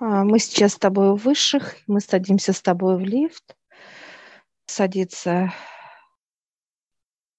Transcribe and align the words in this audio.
А, 0.00 0.24
мы 0.24 0.38
сейчас 0.38 0.72
с 0.72 0.78
тобой 0.78 1.10
у 1.10 1.14
высших, 1.14 1.76
мы 1.86 2.00
садимся 2.00 2.52
с 2.52 2.60
тобой 2.60 2.96
в 2.96 3.00
лифт. 3.00 3.56
Садится 4.66 5.52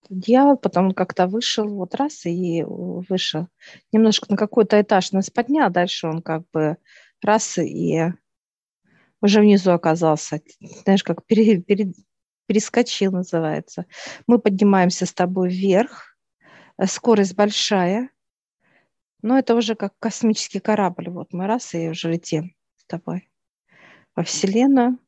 дьявол, 0.10 0.58
потом 0.58 0.88
он 0.88 0.92
как-то 0.94 1.28
вышел, 1.28 1.68
вот 1.68 1.96
раз 1.96 2.26
и 2.26 2.64
вышел. 2.64 3.48
Немножко 3.92 4.28
на 4.30 4.38
какой-то 4.38 4.80
этаж 4.80 5.12
нас 5.12 5.30
поднял, 5.30 5.70
дальше 5.70 6.08
он 6.08 6.22
как 6.22 6.44
бы 6.54 6.78
раз 7.22 7.58
и 7.58 8.14
уже 9.22 9.42
внизу 9.42 9.72
оказался. 9.72 10.42
Знаешь, 10.84 11.04
как 11.04 11.26
пере, 11.26 11.60
пере, 11.62 11.92
перескочил 12.46 13.12
называется. 13.12 13.86
Мы 14.28 14.40
поднимаемся 14.40 15.06
с 15.06 15.14
тобой 15.14 15.50
вверх, 15.50 16.16
скорость 16.86 17.36
большая, 17.36 18.10
но 19.26 19.40
это 19.40 19.56
уже 19.56 19.74
как 19.74 19.98
космический 19.98 20.60
корабль. 20.60 21.10
Вот 21.10 21.34
мы 21.34 21.48
раз 21.48 21.74
и 21.74 21.90
уже 21.90 22.12
летим 22.12 22.56
с 22.76 22.86
тобой 22.86 23.28
во 24.16 24.22
Вселенную. 24.22 25.00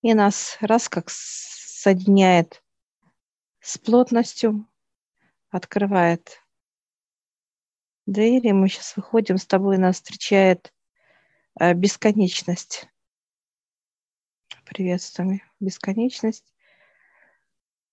И 0.00 0.14
нас 0.14 0.56
раз 0.62 0.88
как 0.88 1.10
соединяет 1.10 2.64
с 3.60 3.76
плотностью, 3.76 4.66
открывает 5.50 6.42
двери. 8.06 8.52
Мы 8.52 8.70
сейчас 8.70 8.96
выходим 8.96 9.36
с 9.36 9.44
тобой, 9.44 9.76
нас 9.76 9.96
встречает 9.96 10.72
э, 11.60 11.74
бесконечность. 11.74 12.88
Приветствуем 14.64 15.42
бесконечность. 15.60 16.54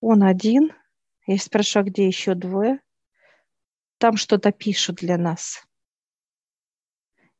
Он 0.00 0.22
один. 0.22 0.72
Я 1.26 1.36
спрошу, 1.36 1.80
а 1.80 1.82
где 1.82 2.06
еще 2.06 2.34
двое? 2.34 2.80
Там 4.04 4.18
что-то 4.18 4.52
пишут 4.52 4.96
для 4.96 5.16
нас. 5.16 5.66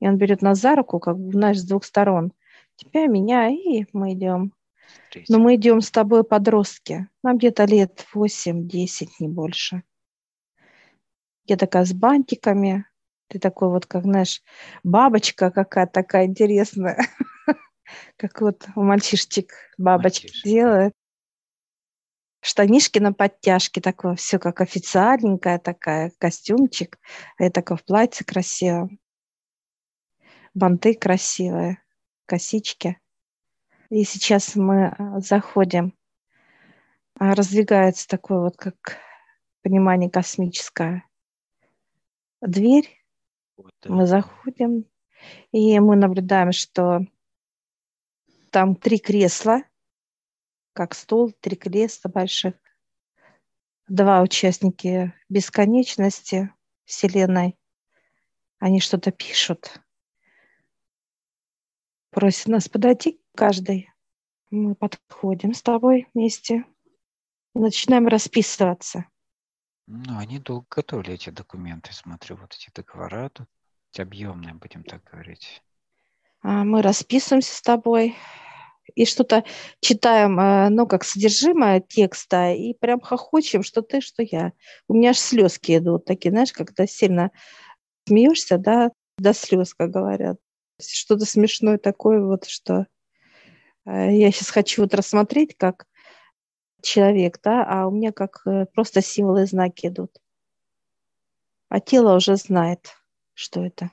И 0.00 0.08
он 0.08 0.16
берет 0.16 0.40
нас 0.40 0.60
за 0.60 0.74
руку, 0.74 0.98
как 0.98 1.18
бы, 1.18 1.30
знаешь, 1.30 1.60
с 1.60 1.64
двух 1.66 1.84
сторон. 1.84 2.32
Тебя, 2.76 3.06
меня, 3.06 3.50
и 3.50 3.84
мы 3.92 4.14
идем. 4.14 4.54
Но 5.28 5.38
мы 5.38 5.56
идем 5.56 5.82
с 5.82 5.90
тобой 5.90 6.24
подростки. 6.24 7.06
Нам 7.22 7.36
где-то 7.36 7.66
лет 7.66 8.06
8-10, 8.14 9.08
не 9.18 9.28
больше. 9.28 9.82
Я 11.44 11.58
такая 11.58 11.84
с 11.84 11.92
бантиками. 11.92 12.86
Ты 13.28 13.40
такой 13.40 13.68
вот, 13.68 13.84
как, 13.84 14.04
знаешь, 14.04 14.40
бабочка 14.82 15.50
какая 15.50 15.86
такая 15.86 16.24
интересная. 16.24 17.06
Как 18.16 18.40
вот 18.40 18.66
у 18.74 18.82
мальчишечек 18.82 19.52
бабочки 19.76 20.32
делают 20.42 20.94
штанишки 22.44 22.98
на 22.98 23.14
подтяжке, 23.14 23.80
такое 23.80 24.16
все 24.16 24.38
как 24.38 24.60
официальненькая 24.60 25.58
такая, 25.58 26.12
костюмчик, 26.18 26.98
я 27.38 27.50
такая 27.50 27.78
в 27.78 27.84
платье 27.84 28.26
красиво, 28.26 28.90
банты 30.52 30.94
красивые, 30.94 31.82
косички. 32.26 33.00
И 33.88 34.04
сейчас 34.04 34.56
мы 34.56 34.88
а, 34.88 35.20
заходим, 35.20 35.94
а, 37.18 37.34
раздвигается 37.34 38.06
такое 38.08 38.40
вот 38.40 38.58
как 38.58 38.98
понимание 39.62 40.10
космическое. 40.10 41.08
Дверь, 42.42 42.90
вот, 43.56 43.72
да. 43.82 43.90
мы 43.90 44.06
заходим, 44.06 44.84
и 45.50 45.80
мы 45.80 45.96
наблюдаем, 45.96 46.52
что 46.52 47.06
там 48.50 48.76
три 48.76 48.98
кресла– 48.98 49.62
как 50.74 50.94
стол, 50.94 51.32
три 51.40 51.56
кресла 51.56 52.10
больших, 52.10 52.54
два 53.88 54.20
участники 54.20 55.14
бесконечности 55.28 56.52
Вселенной. 56.84 57.56
Они 58.58 58.80
что-то 58.80 59.10
пишут. 59.10 59.80
Просят 62.10 62.48
нас 62.48 62.68
подойти 62.68 63.20
каждый. 63.34 63.90
Мы 64.50 64.74
подходим 64.74 65.54
с 65.54 65.62
тобой 65.62 66.08
вместе 66.12 66.64
и 67.54 67.58
начинаем 67.58 68.06
расписываться. 68.06 69.06
Ну, 69.86 70.18
они 70.18 70.38
долго 70.38 70.66
готовили 70.70 71.14
эти 71.14 71.30
документы. 71.30 71.92
Смотрю, 71.92 72.36
вот 72.36 72.54
эти 72.54 72.70
договора 72.74 73.28
тут 73.28 73.48
объемные, 73.98 74.54
будем 74.54 74.82
так 74.82 75.04
говорить. 75.04 75.62
А 76.42 76.64
мы 76.64 76.82
расписываемся 76.82 77.54
с 77.54 77.62
тобой, 77.62 78.16
и 78.94 79.06
что-то 79.06 79.44
читаем, 79.80 80.38
э, 80.38 80.68
ну, 80.70 80.86
как 80.86 81.04
содержимое 81.04 81.80
текста, 81.80 82.52
и 82.52 82.74
прям 82.74 83.00
хохочем, 83.00 83.62
что 83.62 83.82
ты, 83.82 84.00
что 84.00 84.22
я. 84.22 84.52
У 84.88 84.94
меня 84.94 85.10
аж 85.10 85.18
слезки 85.18 85.76
идут 85.76 86.04
такие, 86.04 86.30
знаешь, 86.30 86.52
когда 86.52 86.86
сильно 86.86 87.30
смеешься, 88.06 88.58
да, 88.58 88.90
до 89.18 89.32
слез, 89.32 89.74
как 89.74 89.90
говорят. 89.90 90.38
Что-то 90.80 91.24
смешное 91.24 91.78
такое 91.78 92.20
вот, 92.20 92.46
что 92.46 92.86
э, 93.86 94.14
я 94.16 94.30
сейчас 94.30 94.50
хочу 94.50 94.82
вот 94.82 94.94
рассмотреть, 94.94 95.56
как 95.56 95.86
человек, 96.82 97.40
да, 97.42 97.64
а 97.64 97.86
у 97.86 97.90
меня 97.90 98.12
как 98.12 98.42
э, 98.46 98.66
просто 98.74 99.02
символы 99.02 99.42
и 99.42 99.46
знаки 99.46 99.86
идут. 99.86 100.18
А 101.68 101.80
тело 101.80 102.14
уже 102.14 102.36
знает, 102.36 102.94
что 103.32 103.64
это. 103.64 103.90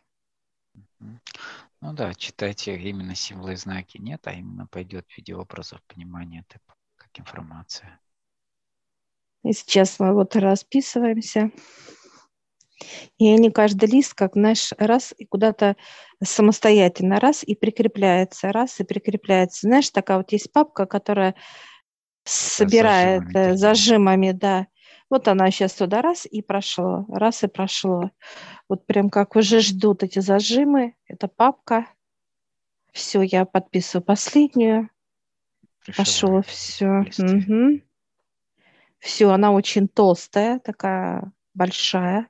Ну 1.82 1.94
да, 1.94 2.14
читайте 2.14 2.78
именно 2.78 3.16
символы 3.16 3.54
и 3.54 3.56
знаки 3.56 3.98
нет, 3.98 4.22
а 4.28 4.34
именно 4.34 4.68
пойдет 4.68 5.08
в 5.10 5.18
виде 5.18 5.36
образов 5.36 5.82
понимания 5.88 6.46
это 6.48 6.60
как 6.96 7.20
информация. 7.20 8.00
И 9.44 9.54
сейчас 9.54 10.00
мы 10.00 10.14
вот 10.14 10.36
расписываемся. 10.36 11.52
И 13.18 13.28
они 13.28 13.52
каждый 13.52 13.90
лист, 13.90 14.14
как 14.14 14.34
знаешь, 14.34 14.72
раз 14.78 15.14
и 15.18 15.26
куда-то 15.26 15.76
самостоятельно, 16.24 17.20
раз 17.20 17.44
и 17.44 17.56
прикрепляется, 17.56 18.52
раз 18.52 18.80
и 18.80 18.84
прикрепляется. 18.84 19.68
Знаешь, 19.68 19.90
такая 19.90 20.18
вот 20.18 20.32
есть 20.32 20.52
папка, 20.52 20.86
которая 20.86 21.36
собирает 22.24 23.24
зажимами, 23.34 23.56
зажимами 23.58 24.32
да. 24.32 24.68
Вот 25.12 25.28
она 25.28 25.52
сейчас 25.52 25.74
туда 25.74 26.02
раз 26.02 26.26
и 26.26 26.42
прошло, 26.42 27.06
раз 27.10 27.44
и 27.44 27.48
прошло. 27.48 28.12
Вот 28.70 28.86
прям 28.86 29.10
как 29.10 29.36
уже 29.36 29.60
ждут 29.60 30.04
эти 30.04 30.20
зажимы. 30.20 30.96
Это 31.06 31.28
папка. 31.28 31.86
Все, 32.94 33.22
я 33.22 33.44
подписываю 33.44 34.06
последнюю. 34.06 34.90
Пошло 35.98 36.42
все. 36.44 37.02
Угу. 37.20 37.82
Все, 39.00 39.30
она 39.30 39.52
очень 39.52 39.90
толстая, 39.90 40.60
такая 40.60 41.30
большая. 41.54 42.30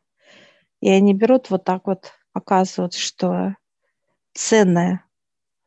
И 0.80 0.90
они 0.90 1.14
берут 1.14 1.52
вот 1.52 1.64
так 1.64 1.86
вот, 1.86 2.14
показывают, 2.32 2.96
что 2.96 3.56
ценная, 4.34 5.06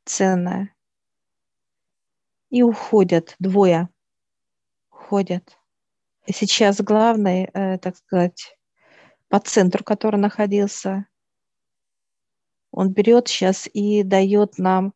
ценная. 0.05 0.75
И 2.51 2.65
уходят 2.65 3.37
двое. 3.39 3.89
Уходят. 4.91 5.57
Сейчас 6.27 6.81
главный, 6.81 7.51
э, 7.53 7.79
так 7.79 7.97
сказать, 7.97 8.57
по 9.29 9.39
центру, 9.41 9.85
который 9.85 10.17
находился, 10.17 11.07
он 12.71 12.93
берет 12.93 13.29
сейчас 13.29 13.69
и 13.73 14.03
дает 14.03 14.59
нам 14.59 14.95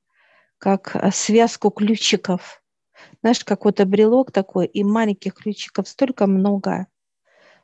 как 0.56 0.96
э, 0.96 1.10
связку 1.12 1.70
ключиков. 1.70 2.62
Знаешь, 3.20 3.44
какой-то 3.44 3.84
брелок 3.84 4.32
такой, 4.32 4.66
и 4.66 4.82
маленьких 4.82 5.34
ключиков 5.34 5.86
столько 5.86 6.26
много. 6.26 6.86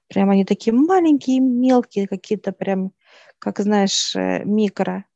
Прям 0.09 0.29
они 0.29 0.45
такие 0.45 0.75
маленькие, 0.75 1.41
мелкие, 1.41 2.07
какие-то 2.07 2.53
прям, 2.53 2.93
как 3.39 3.61
знаешь, 3.61 4.15
э, 4.15 4.45
микро. 4.45 5.07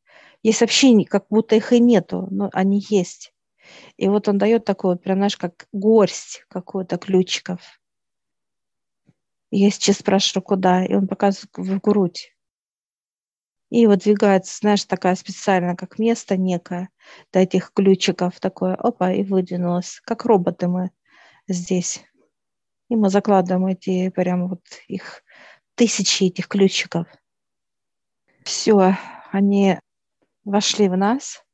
Есть 0.43 0.63
вообще 0.63 1.05
как 1.05 1.27
будто 1.29 1.55
их 1.55 1.73
и 1.73 1.81
нету, 1.81 2.29
но 2.31 2.49
они 2.55 2.83
есть. 2.89 3.35
И 3.99 4.09
вот 4.09 4.27
он 4.27 4.39
дает 4.39 4.65
такой, 4.65 4.97
прям, 4.97 5.19
знаешь, 5.19 5.37
как 5.37 5.67
горсть 5.73 6.45
какой-то 6.49 6.97
ключиков. 6.97 7.78
Я 9.51 9.71
сейчас 9.71 9.99
спрашиваю, 9.99 10.43
куда, 10.43 10.85
и 10.85 10.95
он 10.95 11.09
показывает 11.09 11.57
в 11.57 11.81
грудь. 11.81 12.35
И 13.71 13.87
вот 13.87 14.01
двигается, 14.01 14.59
знаешь, 14.59 14.85
такая 14.85 15.15
специальная, 15.15 15.77
как 15.77 15.99
место 15.99 16.37
некое 16.37 16.89
до 17.33 17.41
этих 17.41 17.73
ключиков, 17.73 18.41
такое, 18.41 18.75
опа, 18.75 19.12
и 19.12 19.23
выдвинулось. 19.23 20.00
Как 20.05 20.25
роботы 20.25 20.69
мы 20.69 20.91
здесь. 21.47 22.03
И 22.89 22.97
мы 22.97 23.11
закладываем 23.11 23.67
эти, 23.67 24.09
прям 24.09 24.49
вот 24.49 24.62
их 24.87 25.23
тысячи 25.75 26.25
этих 26.25 26.49
ключиков. 26.49 27.06
Все, 28.44 28.97
они 29.31 29.79
вошли 30.44 30.89
в 30.89 30.97
нас 30.97 31.44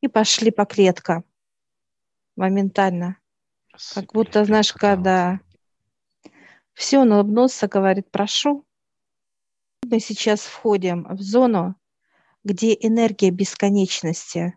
и 0.00 0.06
пошли 0.06 0.52
по 0.52 0.64
клеткам 0.64 1.24
моментально. 2.36 3.18
Как 3.94 4.12
будто, 4.12 4.44
знаешь, 4.44 4.72
когда 4.72 5.40
все, 6.78 7.00
он 7.00 7.10
улыбнулся, 7.12 7.66
говорит, 7.66 8.08
прошу. 8.12 8.64
Мы 9.84 9.98
сейчас 9.98 10.42
входим 10.42 11.08
в 11.10 11.20
зону, 11.20 11.74
где 12.44 12.72
энергия 12.72 13.30
бесконечности. 13.30 14.56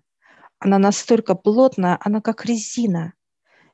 Она 0.60 0.78
настолько 0.78 1.34
плотная, 1.34 1.98
она 2.00 2.22
как 2.22 2.46
резина. 2.46 3.14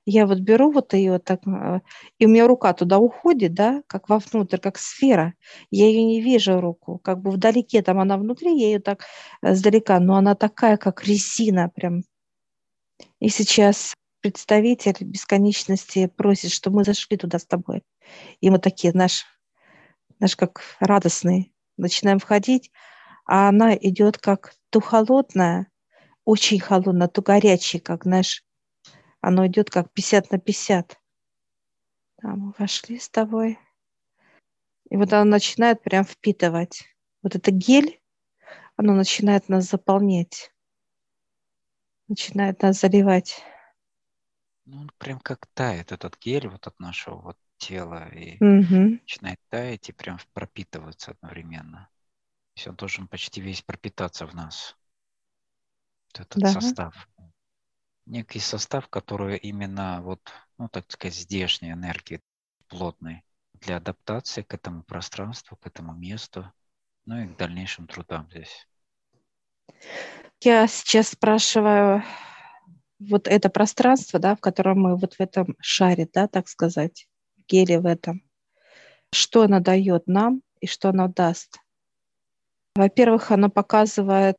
Я 0.05 0.25
вот 0.25 0.39
беру 0.39 0.71
вот 0.71 0.93
ее 0.93 1.19
так, 1.19 1.45
э, 1.45 1.81
и 2.19 2.25
у 2.25 2.29
меня 2.29 2.47
рука 2.47 2.71
туда 2.73 2.99
уходит, 2.99 3.53
да, 3.53 3.83
как 3.85 4.07
вовнутрь, 4.07 4.59
как 4.59 4.77
сфера. 4.77 5.33
Я 5.69 5.87
ее 5.87 6.05
не 6.05 6.21
вижу 6.21 6.61
руку, 6.61 6.99
как 6.99 7.19
бы 7.19 7.31
вдалеке, 7.31 7.81
там 7.81 7.99
она 7.99 8.15
внутри, 8.17 8.57
я 8.57 8.67
ее 8.67 8.79
так 8.79 9.03
э, 9.41 9.55
сдалека, 9.55 9.99
но 9.99 10.15
она 10.15 10.35
такая, 10.35 10.77
как 10.77 11.03
резина 11.03 11.67
прям. 11.67 12.03
И 13.19 13.27
сейчас 13.27 13.93
представитель 14.27 15.05
бесконечности 15.05 16.07
просит, 16.07 16.51
что 16.51 16.69
мы 16.69 16.83
зашли 16.83 17.15
туда 17.15 17.39
с 17.39 17.45
тобой. 17.45 17.83
И 18.41 18.49
мы 18.49 18.59
такие, 18.59 18.91
наш, 18.93 19.25
наш 20.19 20.35
как 20.35 20.61
радостные, 20.81 21.51
начинаем 21.77 22.19
входить, 22.19 22.69
а 23.25 23.47
она 23.47 23.73
идет 23.73 24.17
как 24.17 24.53
то 24.69 24.81
холодная, 24.81 25.71
очень 26.25 26.59
холодная, 26.59 27.07
то 27.07 27.21
горячая, 27.21 27.81
как, 27.81 28.03
знаешь, 28.03 28.43
оно 29.21 29.47
идет 29.47 29.69
как 29.69 29.93
50 29.93 30.31
на 30.31 30.39
50. 30.39 30.99
Да, 32.21 32.29
мы 32.29 32.53
вошли 32.59 32.99
с 32.99 33.07
тобой. 33.07 33.57
И 34.89 34.97
вот 34.97 35.13
оно 35.13 35.23
начинает 35.23 35.81
прям 35.81 36.03
впитывать. 36.03 36.83
Вот 37.23 37.35
это 37.35 37.51
гель, 37.51 38.01
оно 38.75 38.93
начинает 38.93 39.47
нас 39.47 39.69
заполнять. 39.69 40.51
Начинает 42.09 42.61
нас 42.61 42.81
заливать. 42.81 43.41
Ну, 44.67 44.81
он 44.81 44.91
прям 44.97 45.19
как 45.19 45.47
тает 45.47 45.91
этот 45.91 46.17
гель 46.19 46.47
вот 46.47 46.67
от 46.67 46.79
нашего 46.79 47.15
вот 47.15 47.37
тела 47.57 48.07
и 48.09 48.37
угу. 48.41 48.99
начинает 49.01 49.39
таять 49.49 49.89
и 49.89 49.93
прям 49.93 50.19
пропитываться 50.33 51.11
одновременно. 51.11 51.89
То 52.53 52.57
есть 52.57 52.67
он 52.67 52.75
должен 52.75 53.07
почти 53.07 53.41
весь 53.41 53.61
пропитаться 53.61 54.27
в 54.27 54.35
нас. 54.35 54.77
Вот 56.13 56.21
этот 56.21 56.41
Да. 56.41 56.47
состав 56.47 57.07
некий 58.07 58.39
состав, 58.39 58.87
который 58.87 59.37
именно 59.37 60.01
вот, 60.01 60.21
ну, 60.57 60.69
так 60.69 60.89
сказать, 60.91 61.15
здешней 61.15 61.71
энергии 61.71 62.21
плотной 62.67 63.23
для 63.53 63.77
адаптации 63.77 64.41
к 64.41 64.53
этому 64.53 64.83
пространству, 64.83 65.57
к 65.57 65.67
этому 65.67 65.93
месту, 65.93 66.51
ну 67.05 67.19
и 67.19 67.27
к 67.27 67.37
дальнейшим 67.37 67.87
трудам 67.87 68.29
здесь. 68.29 68.67
Я 70.41 70.67
сейчас 70.67 71.09
спрашиваю 71.09 72.03
вот 72.99 73.27
это 73.27 73.49
пространство, 73.49 74.19
да, 74.19 74.35
в 74.35 74.39
котором 74.39 74.81
мы 74.81 74.95
вот 74.95 75.15
в 75.15 75.19
этом 75.19 75.55
шаре, 75.59 76.07
да, 76.11 76.27
так 76.27 76.47
сказать, 76.47 77.07
в 77.37 77.45
геле 77.47 77.79
в 77.79 77.85
этом, 77.85 78.21
что 79.13 79.43
оно 79.43 79.59
дает 79.59 80.07
нам 80.07 80.41
и 80.59 80.67
что 80.67 80.89
оно 80.89 81.07
даст. 81.07 81.59
Во-первых, 82.75 83.31
оно 83.31 83.49
показывает, 83.49 84.37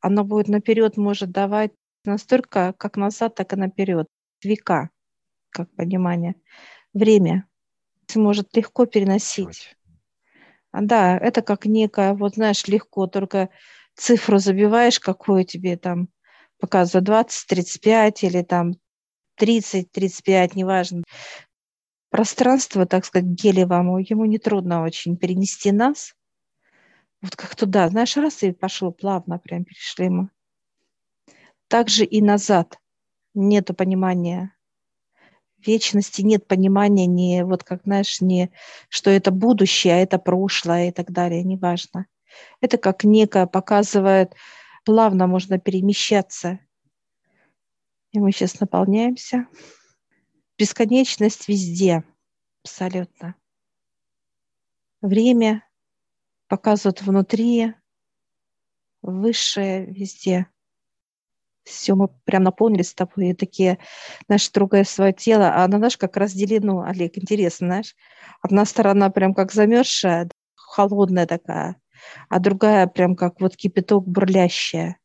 оно 0.00 0.24
будет 0.24 0.48
наперед 0.48 0.96
может 0.96 1.30
давать 1.30 1.72
настолько 2.04 2.72
как 2.78 2.96
назад, 2.96 3.34
так 3.34 3.52
и 3.52 3.56
наперед. 3.56 4.06
Века, 4.42 4.90
как 5.50 5.68
понимание. 5.74 6.36
Время 6.94 7.48
может 8.14 8.56
легко 8.56 8.86
переносить. 8.86 9.76
А, 10.70 10.80
да, 10.82 11.18
это 11.18 11.42
как 11.42 11.66
некое, 11.66 12.14
вот 12.14 12.34
знаешь, 12.34 12.66
легко, 12.66 13.06
только 13.06 13.50
цифру 13.96 14.38
забиваешь, 14.38 15.00
какую 15.00 15.44
тебе 15.44 15.76
там 15.76 16.08
показывают, 16.58 17.06
20, 17.06 17.46
35 17.48 18.24
или 18.24 18.42
там 18.42 18.74
30, 19.36 19.90
35, 19.92 20.56
неважно. 20.56 21.02
Пространство, 22.10 22.86
так 22.86 23.04
сказать, 23.04 23.28
гелевому, 23.28 23.98
ему 23.98 24.24
нетрудно 24.24 24.82
очень 24.82 25.16
перенести 25.16 25.72
нас. 25.72 26.14
Вот 27.20 27.36
как 27.36 27.54
туда, 27.54 27.88
знаешь, 27.88 28.16
раз 28.16 28.42
и 28.42 28.52
пошло 28.52 28.90
плавно, 28.92 29.38
прям 29.38 29.64
перешли 29.64 30.08
мы 30.08 30.30
также 31.68 32.04
и 32.04 32.20
назад 32.20 32.78
нету 33.34 33.74
понимания 33.74 34.52
вечности, 35.64 36.22
нет 36.22 36.46
понимания 36.46 37.06
не 37.06 37.44
вот 37.44 37.62
как 37.64 37.82
знаешь, 37.84 38.20
не 38.20 38.50
что 38.88 39.10
это 39.10 39.30
будущее, 39.30 39.94
а 39.94 39.98
это 39.98 40.18
прошлое 40.18 40.88
и 40.88 40.92
так 40.92 41.10
далее, 41.12 41.44
неважно. 41.44 42.06
Это 42.60 42.78
как 42.78 43.04
некое 43.04 43.46
показывает, 43.46 44.34
плавно 44.84 45.26
можно 45.26 45.58
перемещаться. 45.58 46.60
И 48.12 48.18
мы 48.18 48.32
сейчас 48.32 48.60
наполняемся. 48.60 49.46
Бесконечность 50.56 51.48
везде, 51.48 52.04
абсолютно. 52.62 53.34
Время 55.00 55.64
показывает 56.48 57.02
внутри, 57.02 57.74
высшее 59.02 59.86
везде 59.86 60.50
все, 61.68 61.94
мы 61.94 62.08
прям 62.24 62.42
наполнились 62.42 62.88
с 62.88 62.94
тобой, 62.94 63.34
такие, 63.34 63.78
знаешь, 64.26 64.48
трогая 64.48 64.84
свое 64.84 65.12
тело, 65.12 65.50
а 65.50 65.64
оно, 65.64 65.78
знаешь, 65.78 65.96
как 65.96 66.16
разделено, 66.16 66.82
Олег, 66.82 67.16
интересно, 67.18 67.66
знаешь, 67.66 67.94
одна 68.42 68.64
сторона 68.64 69.10
прям 69.10 69.34
как 69.34 69.52
замерзшая, 69.52 70.28
холодная 70.54 71.26
такая, 71.26 71.76
а 72.28 72.38
другая 72.38 72.86
прям 72.86 73.16
как 73.16 73.40
вот 73.40 73.56
кипяток 73.56 74.06
бурлящая. 74.06 74.98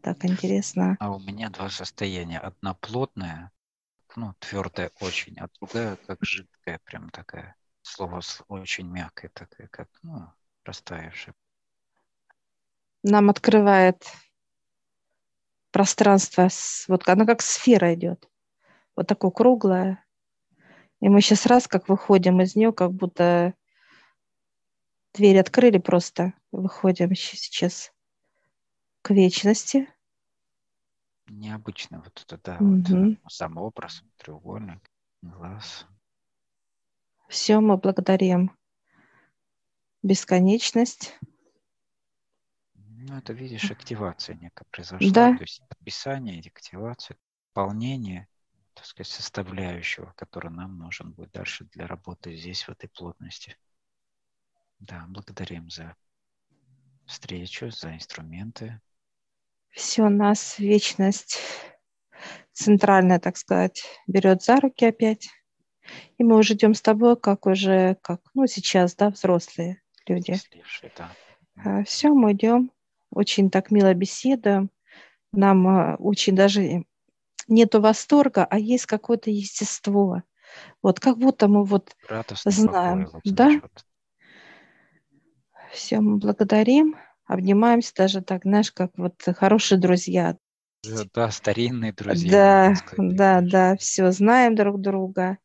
Так 0.00 0.24
интересно. 0.24 0.96
А 1.00 1.14
у 1.14 1.20
меня 1.20 1.48
два 1.50 1.68
состояния. 1.68 2.38
Одна 2.38 2.74
плотная, 2.74 3.52
ну, 4.16 4.34
твердая 4.40 4.90
очень, 5.00 5.38
а 5.38 5.48
другая 5.60 5.96
как 6.06 6.18
жидкая, 6.22 6.80
прям 6.84 7.10
такая, 7.10 7.54
слово 7.82 8.20
очень 8.48 8.88
мягкая 8.88 9.30
такая, 9.32 9.68
как, 9.68 9.88
ну, 10.02 10.28
растаявшая. 10.64 11.34
Нам 13.04 13.30
открывает 13.30 14.04
пространство, 15.72 16.48
вот 16.88 17.08
она 17.08 17.26
как 17.26 17.42
сфера 17.42 17.94
идет, 17.94 18.28
вот 18.94 19.06
такое 19.06 19.30
круглое. 19.30 20.04
И 21.00 21.08
мы 21.08 21.20
сейчас 21.20 21.46
раз 21.46 21.66
как 21.66 21.88
выходим 21.88 22.40
из 22.40 22.54
нее, 22.54 22.72
как 22.72 22.92
будто 22.92 23.54
дверь 25.14 25.38
открыли 25.38 25.78
просто, 25.78 26.34
выходим 26.50 27.14
сейчас 27.14 27.92
к 29.02 29.10
вечности. 29.10 29.88
Необычно 31.28 32.00
вот 32.00 32.24
это, 32.26 32.40
да, 32.42 32.56
угу. 32.56 33.16
вот 33.22 33.32
сам 33.32 33.56
образ, 33.56 34.02
треугольник, 34.16 34.90
глаз. 35.22 35.86
Все, 37.28 37.60
мы 37.60 37.76
благодарим 37.78 38.56
бесконечность. 40.02 41.18
Ну, 42.74 43.16
это, 43.16 43.32
видишь, 43.32 43.70
активация 43.70 44.36
некая 44.36 44.64
произошла. 44.70 45.10
Да. 45.12 45.36
То 45.36 45.42
есть 45.42 45.62
подписание, 45.68 46.40
активация, 46.40 47.16
выполнение, 47.48 48.28
так 48.74 48.84
сказать, 48.84 49.10
составляющего, 49.10 50.12
который 50.16 50.50
нам 50.50 50.78
нужен 50.78 51.12
будет 51.12 51.32
дальше 51.32 51.64
для 51.72 51.86
работы 51.86 52.36
здесь, 52.36 52.64
в 52.64 52.70
этой 52.70 52.88
плотности. 52.88 53.56
Да, 54.82 55.04
благодарим 55.08 55.70
за 55.70 55.94
встречу, 57.06 57.70
за 57.70 57.94
инструменты. 57.94 58.80
Все, 59.70 60.08
нас 60.08 60.58
вечность 60.58 61.38
центральная, 62.52 63.20
так 63.20 63.36
сказать, 63.36 63.84
берет 64.08 64.42
за 64.42 64.56
руки 64.56 64.84
опять. 64.84 65.28
И 66.18 66.24
мы 66.24 66.36
уже 66.36 66.54
идем 66.54 66.74
с 66.74 66.82
тобой, 66.82 67.16
как 67.16 67.46
уже, 67.46 67.96
как, 68.02 68.20
ну, 68.34 68.48
сейчас, 68.48 68.96
да, 68.96 69.10
взрослые 69.10 69.80
люди. 70.08 70.32
Взрослевшие, 70.32 70.92
да. 70.96 71.10
А, 71.64 71.84
Все, 71.84 72.08
мы 72.08 72.32
идем 72.32 72.72
очень 73.10 73.50
так 73.50 73.70
мило 73.70 73.94
беседуем. 73.94 74.70
Нам 75.32 75.68
а, 75.68 75.96
очень 75.96 76.34
даже 76.34 76.84
нету 77.46 77.80
восторга, 77.80 78.44
а 78.44 78.58
есть 78.58 78.86
какое-то 78.86 79.30
естество. 79.30 80.24
Вот 80.82 80.98
как 80.98 81.18
будто 81.18 81.46
мы 81.46 81.64
вот 81.64 81.96
Радостный 82.08 82.50
знаем. 82.50 83.08
Вот, 83.12 83.22
да? 83.24 83.48
Значит. 83.48 83.86
Все, 85.72 86.00
мы 86.00 86.18
благодарим, 86.18 86.96
обнимаемся 87.24 87.92
даже 87.96 88.22
так, 88.22 88.42
знаешь, 88.44 88.70
как 88.70 88.92
вот 88.96 89.14
хорошие 89.36 89.78
друзья. 89.78 90.36
Да, 91.14 91.30
старинные 91.30 91.92
друзья. 91.92 92.74
Да, 92.96 93.40
да, 93.40 93.40
да, 93.40 93.76
все, 93.76 94.10
знаем 94.10 94.54
друг 94.54 94.80
друга. 94.80 95.38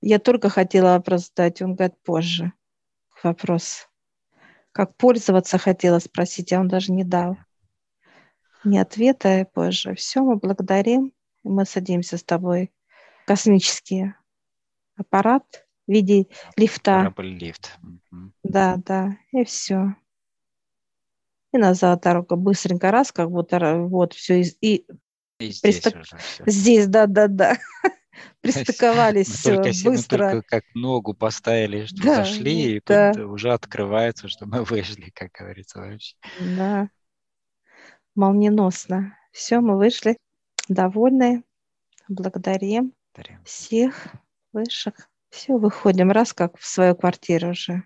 Я 0.00 0.18
только 0.18 0.48
хотела 0.48 0.94
вопрос 0.94 1.28
задать, 1.28 1.62
он 1.62 1.74
говорит, 1.74 1.96
позже. 2.02 2.52
Вопрос 3.22 3.88
как 4.72 4.96
пользоваться 4.96 5.58
хотела 5.58 5.98
спросить, 5.98 6.52
а 6.52 6.60
он 6.60 6.68
даже 6.68 6.92
не 6.92 7.04
дал. 7.04 7.36
Ни 8.64 8.78
ответа 8.78 9.40
и 9.40 9.44
позже. 9.44 9.94
Все, 9.94 10.22
мы 10.22 10.36
благодарим. 10.36 11.12
Мы 11.44 11.66
садимся 11.66 12.16
с 12.16 12.24
тобой. 12.24 12.72
Космический 13.26 14.14
аппарат 14.96 15.66
в 15.92 15.94
виде 15.94 16.26
лифта. 16.56 16.98
Корабль-лифт. 16.98 17.78
Да, 18.42 18.78
да. 18.84 19.16
И 19.32 19.44
все. 19.44 19.94
И 21.52 21.58
назад 21.58 22.00
дорога 22.00 22.36
быстренько 22.36 22.90
раз, 22.90 23.12
как 23.12 23.30
будто 23.30 23.76
вот 23.76 24.14
все. 24.14 24.40
И, 24.40 24.56
и, 24.60 24.86
и 25.38 25.50
здесь 25.50 25.80
пристак... 25.80 25.94
уже 26.00 26.16
все. 26.16 26.44
Здесь, 26.46 26.86
да, 26.86 27.06
да, 27.06 27.28
да. 27.28 27.58
Пристыковались 28.40 29.28
все 29.28 29.58
быстро. 29.58 30.24
Мы 30.24 30.32
только 30.32 30.42
как 30.48 30.64
ногу 30.74 31.12
поставили, 31.12 31.84
что 31.84 32.02
да, 32.02 32.16
зашли, 32.16 32.76
и 32.76 32.82
да. 32.86 33.12
уже 33.26 33.52
открывается, 33.52 34.28
что 34.28 34.46
мы 34.46 34.64
вышли, 34.64 35.10
как 35.10 35.30
говорится 35.32 35.80
вообще. 35.80 36.16
Да, 36.40 36.88
молниеносно. 38.14 39.16
Все, 39.30 39.60
мы 39.60 39.76
вышли, 39.76 40.16
довольны, 40.68 41.44
Благодарим 42.08 42.92
Благодарим. 43.14 43.44
всех 43.44 44.08
высших. 44.52 45.08
Все, 45.32 45.58
выходим 45.58 46.12
раз 46.12 46.32
как 46.32 46.56
в 46.58 46.64
свою 46.64 46.94
квартиру 46.94 47.48
уже. 47.48 47.82